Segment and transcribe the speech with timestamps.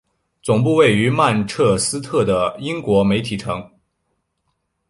[0.41, 3.69] 总部位于曼彻斯特的英国媒体城。